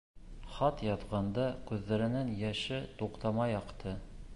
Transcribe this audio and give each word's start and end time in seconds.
Хат 0.53 0.81
яҙғанда 0.85 1.45
күҙҙәренән 1.69 2.35
йәше 2.41 2.81
туҡтамай 3.05 3.59
аҡты. 3.65 3.97